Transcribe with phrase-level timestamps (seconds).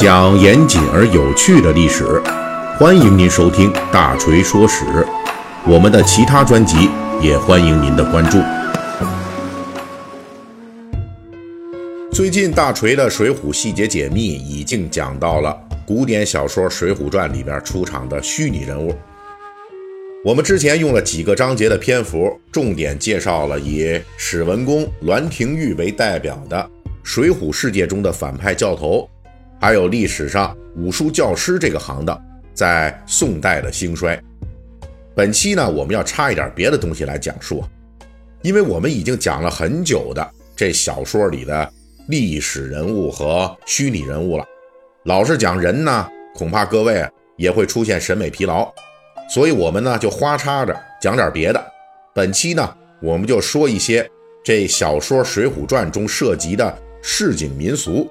[0.00, 2.22] 讲严谨而有趣的历史，
[2.78, 4.82] 欢迎您收听《大锤说史》。
[5.66, 6.88] 我们的其他专辑
[7.20, 8.38] 也欢迎您的关注。
[12.10, 15.54] 最近大锤的《水浒细节解密》已经讲到了
[15.86, 18.94] 古典小说《水浒传》里边出场的虚拟人物。
[20.24, 26.70] 我们之前用了几个章节的篇幅，重点介绍了以史文恭、栾廷玉为代表的
[27.02, 29.06] 水浒世界中的反派教头。
[29.60, 32.18] 还有历史上武术教师这个行当
[32.54, 34.18] 在宋代的兴衰。
[35.14, 37.62] 本期呢，我们要插一点别的东西来讲述，
[38.40, 41.70] 因为我们已经讲了很久的这小说里的
[42.08, 44.44] 历史人物和虚拟人物了。
[45.04, 48.72] 老是讲人呢，恐怕各位也会出现审美疲劳，
[49.28, 51.62] 所以我们呢就花插着讲点别的。
[52.14, 54.08] 本期呢，我们就说一些
[54.42, 58.10] 这小说《水浒传》中涉及的市井民俗。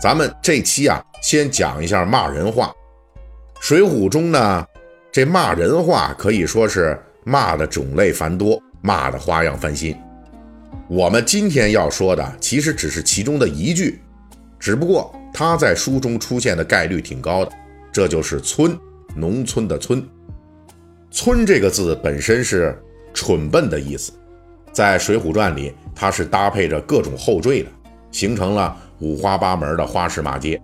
[0.00, 2.72] 咱们这期啊，先讲一下骂人话。
[3.60, 4.66] 水浒中呢，
[5.10, 9.96] 这骂人话可以说是骂的种类繁多，骂的花样翻新。
[10.86, 14.00] 我们今天要说的其实只是其中的一句，
[14.60, 17.50] 只不过它在书中出现的概率挺高的。
[17.90, 18.78] 这就是“村”，
[19.16, 20.06] 农村的“村”。
[21.10, 22.78] 村这个字本身是
[23.14, 24.12] 蠢笨的意思，
[24.70, 27.70] 在《水浒传》里，它是搭配着各种后缀的，
[28.12, 28.76] 形成了。
[29.00, 30.60] 五花八门的花式骂街，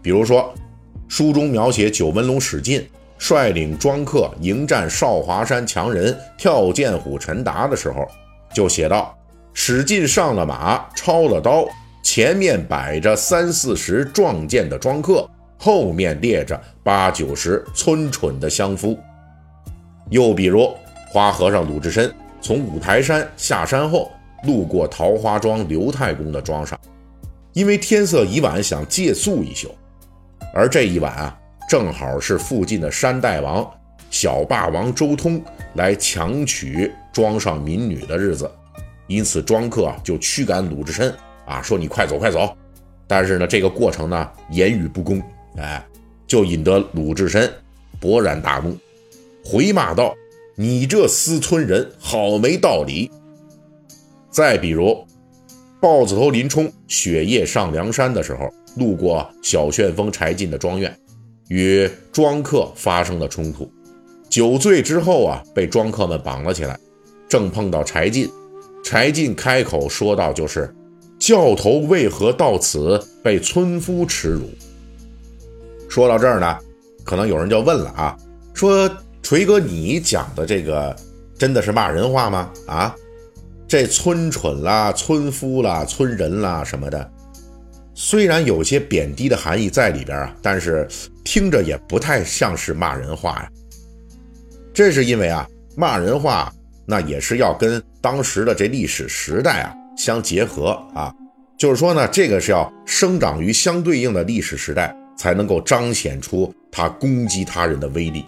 [0.00, 0.52] 比如说，
[1.06, 2.86] 书中描写九纹龙史进
[3.18, 8.06] 率领庄客迎战少华山强人跳涧虎陈达的时候，
[8.54, 9.16] 就写道：
[9.52, 11.66] 史进上了马，抄了刀，
[12.02, 18.98] 前面摆着三四十壮健的庄客，后面列着八九十村蠢的乡夫。
[20.10, 20.72] 又比如，
[21.10, 24.10] 花和尚鲁智深从五台山下山后，
[24.44, 26.78] 路过桃花庄刘太公的庄上。
[27.58, 29.74] 因为天色已晚，想借宿一宿，
[30.54, 31.36] 而这一晚啊，
[31.68, 33.68] 正好是附近的山大王
[34.12, 35.42] 小霸王周通
[35.74, 38.48] 来强娶庄上民女的日子，
[39.08, 41.12] 因此庄客就驱赶鲁智深
[41.46, 42.56] 啊，说你快走快走。
[43.08, 45.20] 但是呢，这个过程呢，言语不公，
[45.56, 45.84] 哎，
[46.28, 47.52] 就引得鲁智深
[48.00, 48.78] 勃然大怒，
[49.44, 50.14] 回骂道
[50.54, 53.10] ：“你这私村人，好没道理。”
[54.30, 55.07] 再比如。
[55.80, 60.96] 豹子头林冲雪夜上梁山的时候，路过小旋风柴进的庄院，
[61.48, 63.70] 与庄客发生了冲突。
[64.28, 66.78] 酒醉之后啊，被庄客们绑了起来。
[67.28, 68.28] 正碰到柴进，
[68.82, 70.74] 柴进开口说道：“就是
[71.18, 74.50] 教头为何到此被村夫耻辱？”
[75.88, 76.58] 说到这儿呢，
[77.04, 78.16] 可能有人就问了啊，
[78.52, 78.90] 说
[79.22, 80.96] 锤哥，你讲的这个
[81.38, 82.50] 真的是骂人话吗？
[82.66, 82.96] 啊？
[83.68, 87.12] 这村蠢啦、村夫啦、村人啦什么的，
[87.94, 90.88] 虽然有些贬低的含义在里边啊，但是
[91.22, 93.50] 听着也不太像是骂人话呀。
[94.72, 95.46] 这是因为啊，
[95.76, 96.50] 骂人话
[96.86, 101.14] 那也是要跟当时的这历史时代啊相结合啊，
[101.58, 108.24] 就是说呢，这个是要生长于相对应的历史时代，才能够彰显出他攻击他人的威力。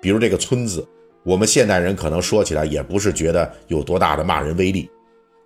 [0.00, 0.84] 比如这个“村”字。
[1.24, 4.90] 我们现代人可能说起来也不是觉得有多大的骂人威力，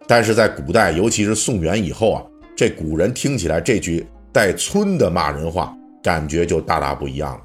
[0.08, 2.22] 但是在古代，尤其是宋元以后啊，
[2.56, 5.72] 这古人听起来这句带“村”的骂人话，
[6.02, 7.40] 感觉就大大不一样了。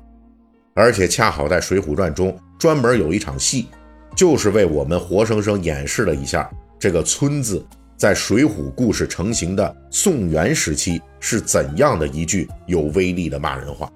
[0.73, 3.67] 而且恰好在《水浒传》中专门有一场戏，
[4.15, 6.49] 就是为我们活生生演示了一下
[6.79, 7.63] 这个“村”字
[7.95, 13.87] 在水浒故事成型的宋元时期是怎样的一句有威力的骂人话。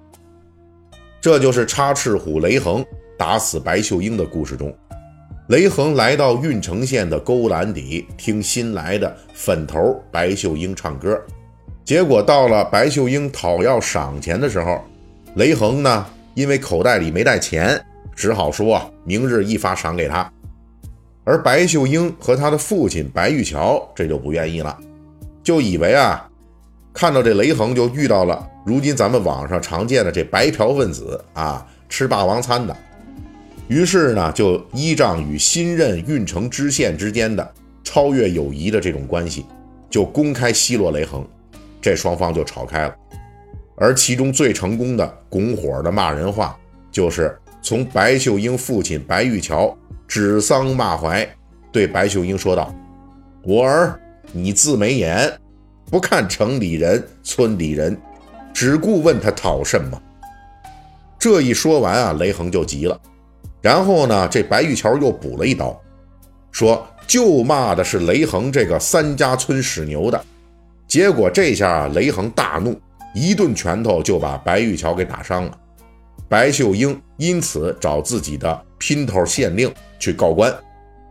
[1.20, 2.86] 这就是插翅虎雷横。
[3.18, 4.72] 打死白秀英的故事中，
[5.48, 11.20] 雷横来到郓城县的勾栏底听新来的粉头白秀英唱歌，
[11.84, 14.80] 结果到了白秀英讨要赏钱的时候，
[15.34, 17.84] 雷横呢因为口袋里没带钱，
[18.14, 20.32] 只好说明日一发赏给他。
[21.24, 24.78] 而白秀英和他的父亲白玉桥这就不愿意了，
[25.42, 26.24] 就以为啊，
[26.94, 32.76] 看到这雷横就遇到了如今咱们网上常见的这白嫖分子啊，吃霸王餐的。
[33.68, 37.54] 于是呢，就依仗与新任运城知县之间的
[37.84, 39.44] 超越友谊的这种关系，
[39.90, 41.26] 就公开奚落雷横，
[41.80, 42.94] 这双方就吵开了。
[43.76, 46.58] 而其中最成功的拱火的骂人话，
[46.90, 49.76] 就是从白秀英父亲白玉桥
[50.06, 51.28] 指桑骂槐，
[51.70, 52.74] 对白秀英说道
[53.44, 54.00] ：“我儿，
[54.32, 55.30] 你自没眼，
[55.90, 57.96] 不看城里人、村里人，
[58.52, 60.02] 只顾问他讨什么。”
[61.20, 62.98] 这一说完啊，雷横就急了。
[63.60, 65.78] 然后呢，这白玉桥又补了一刀，
[66.52, 70.24] 说就骂的是雷横这个三家村使牛的。
[70.86, 72.78] 结果这下，雷横大怒，
[73.14, 75.58] 一顿拳头就把白玉桥给打伤了。
[76.28, 80.54] 白秀英因此找自己的姘头县令去告官，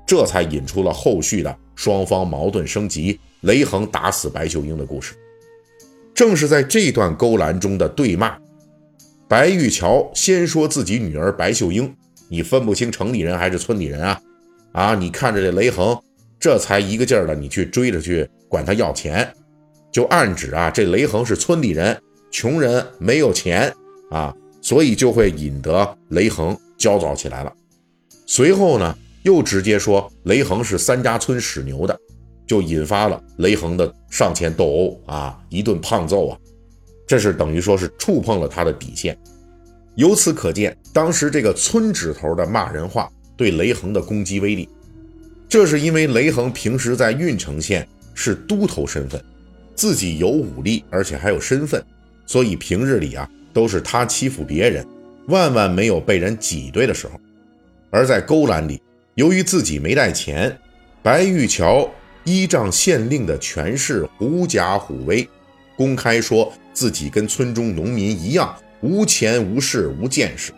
[0.06, 5.16] 这才引出了后续的双方矛盾升级，雷横打死白秀英的故事。
[6.14, 8.38] 正是在这段勾栏中的对骂，
[9.28, 11.96] 白玉桥先说自己女儿白秀英
[12.30, 14.22] ：“你分不清城里人还是村里人啊？
[14.74, 15.98] 啊，你看着这雷横，
[16.40, 19.32] 这才一个劲儿的你去追着去管他要钱，
[19.92, 22.00] 就暗指啊，这雷横是村里人，
[22.32, 23.74] 穷人没有钱
[24.12, 27.54] 啊。”所以就会引得雷横焦躁起来了。
[28.26, 31.98] 随后呢，又直接说雷横是三家村使牛的，
[32.46, 36.38] 就引发了雷横的上前斗殴啊，一顿胖揍啊，
[37.08, 39.18] 这是等于说是触碰了他的底线。
[39.98, 44.70] 由此可见，当时这个村指头的骂人话对雷横的攻击威力。
[45.50, 49.22] 这是因为雷横平时在郓城县是都头身份，
[49.76, 51.84] 自己有武力，而且还有身份，
[52.26, 53.30] 所以平日里啊。
[53.54, 54.86] 都是他欺负别人，
[55.30, 57.20] 万万没有被人挤兑的时候。
[57.90, 58.80] 而在勾栏里，
[59.16, 60.56] 由于自己没带钱，
[61.02, 61.90] 白玉桥
[62.24, 65.28] 依仗县令的权势，狐假虎威，
[65.76, 70.52] 公开说自己跟村中农民一样，无钱无势无见识。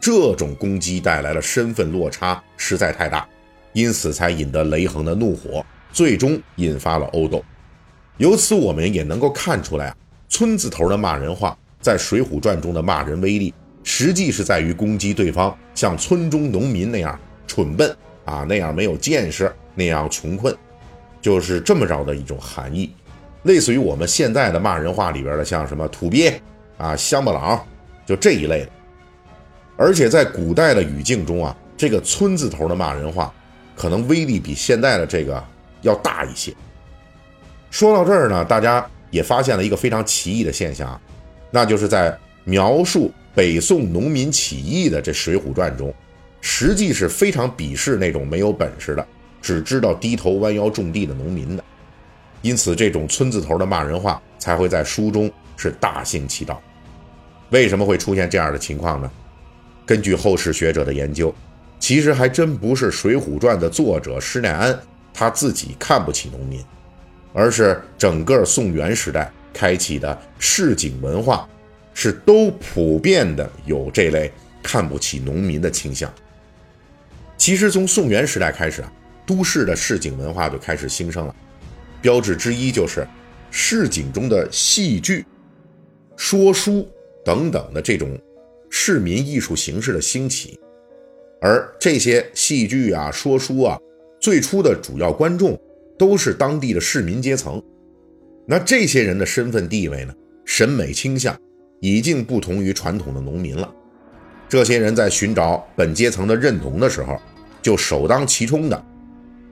[0.00, 3.26] 这种攻击带来了身份落差实在太大，
[3.72, 7.44] 因此才引得雷横的怒火，最终引发了殴斗。
[8.18, 9.96] 由此我们也能够看出来啊，
[10.28, 11.56] 村字头的骂人话。
[11.80, 13.52] 在《水浒传》中的骂人威力，
[13.82, 17.94] 实际是在于攻击对方像村中农民那样蠢笨
[18.24, 20.56] 啊，那样没有见识，那样穷困，
[21.20, 22.90] 就是这么着的一种含义，
[23.42, 26.40] 类似于我们现在的骂人话里边的，像什么土鳖
[26.76, 27.64] 啊、乡巴佬，
[28.06, 28.70] 就这一类的。
[29.76, 33.32] 而且在古代的语境中啊，这个村字头的骂人话，
[33.76, 35.42] 可能威力比现在的这个
[35.82, 36.54] 要大一些。
[37.70, 41.00] 说到这儿呢，大家也发现了一个非常奇异的现象。
[41.50, 45.92] 那就是在描述北宋农民起义的这《水浒传》中，
[46.40, 49.06] 实际是非常鄙视那种没有本事的、
[49.40, 51.64] 只知道低头弯腰种地的农民的。
[52.42, 56.62] 因此，这种村字头的骂人话才会在书中是大行其道。
[57.50, 59.10] 为什么会出现这样的情况呢？
[59.86, 61.34] 根据后世学者的研究，
[61.78, 64.78] 其实还真不是《水浒传》的作者施耐庵
[65.12, 66.64] 他自己看不起农民，
[67.32, 69.30] 而是整个宋元时代。
[69.56, 71.48] 开启的市井文化，
[71.94, 74.28] 是都普遍的有这类
[74.60, 76.12] 看不起农民的倾向。
[77.36, 78.92] 其实从宋元时代开始啊，
[79.24, 81.36] 都市的市井文化就开始兴盛了。
[82.02, 83.06] 标志之一就是
[83.52, 85.24] 市井中的戏剧、
[86.16, 86.88] 说书
[87.24, 88.18] 等等的这种
[88.70, 90.58] 市民艺术形式的兴起。
[91.40, 93.78] 而这些戏剧啊、说书啊，
[94.20, 95.58] 最初的主要观众
[95.98, 97.62] 都是当地的市民阶层。
[98.46, 100.14] 那这些人的身份地位呢？
[100.46, 101.34] 审美倾向
[101.80, 103.74] 已经不同于传统的农民了。
[104.46, 107.18] 这些人在寻找本阶层的认同的时候，
[107.62, 108.84] 就首当其冲的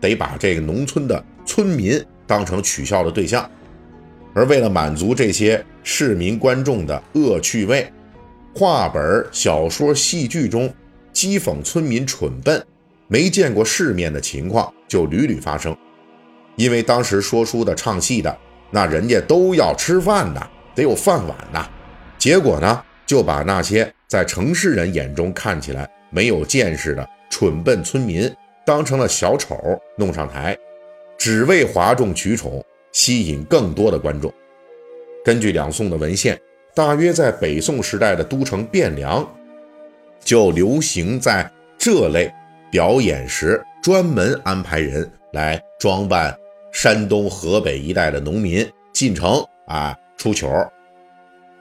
[0.00, 3.50] 得把这个农村的村民当成取笑的对象。
[4.34, 7.90] 而为了满足这些市民观众的恶趣味，
[8.54, 10.72] 话本、小说、戏剧中
[11.12, 12.64] 讥讽村民蠢笨、
[13.08, 15.76] 没见过世面的情况就屡屡发生。
[16.56, 18.38] 因为当时说书的、唱戏的。
[18.74, 21.68] 那人家都要吃饭的，得有饭碗呐。
[22.16, 29.58] 结果呢，就把那些在城市人眼中看起来没有见识的蠢笨村民当成了小丑
[29.98, 30.56] 弄上台，
[31.18, 34.32] 只为哗众取宠，吸引更多的观众。
[35.24, 36.40] 根据两宋的文献，
[36.74, 39.28] 大约在北宋时代的都城汴梁，
[40.24, 42.32] 就流行在这类
[42.70, 46.36] 表演时专门安排人来装扮。
[46.74, 50.48] 山东、河北一带的农民进城啊出糗，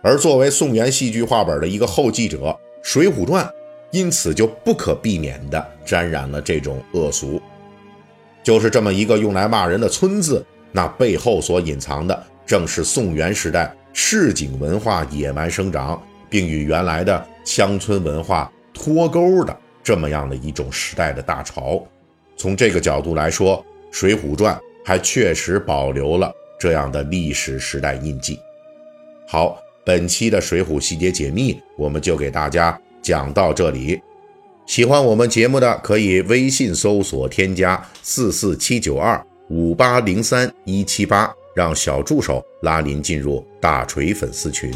[0.01, 2.37] 而作为宋元戏剧话本的一个后继者，
[2.81, 3.43] 《水浒传》
[3.91, 7.41] 因此就不可避免地沾染了这种恶俗。
[8.41, 21.81] 就是这么一个用来骂人的“村”字，那背后所隐藏的，正是宋元时代市井文化野蛮生长，并与原来的乡村文化脱钩的这么样的一种时代的大潮。
[22.37, 23.57] 从这个角度来说，
[23.91, 24.55] 《水浒传》。
[24.83, 28.39] 还确实保留了这样的历史时代印记。
[29.27, 34.01] 好，本期的《水浒细节解密》我们就给大家讲到这里。
[34.65, 39.23] 喜欢我们节目的，可以微信搜索添加四四七九二
[39.53, 44.71] 五八零三一七八，让小助手拉您进入大锤粉丝群。